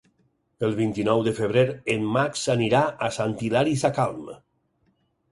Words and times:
El 0.67 0.71
vint-i-nou 0.77 1.19
de 1.25 1.33
febrer 1.39 1.65
en 1.95 2.07
Max 2.15 2.45
anirà 2.53 2.81
a 3.09 3.09
Sant 3.19 3.35
Hilari 3.49 3.75
Sacalm. 3.83 4.33